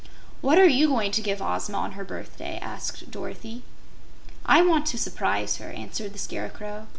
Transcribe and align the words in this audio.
"What 0.41 0.57
are 0.57 0.67
you 0.67 0.87
going 0.87 1.11
to 1.11 1.21
give 1.21 1.43
Ozma 1.43 1.77
on 1.77 1.91
her 1.91 2.03
birthday?" 2.03 2.57
asked 2.59 3.11
Dorothy. 3.11 3.61
"I 4.47 4.63
want 4.63 4.87
to 4.87 4.97
surprise 4.97 5.57
her," 5.57 5.69
answered 5.69 6.13
the 6.13 6.17
Scarecrow. 6.17 6.87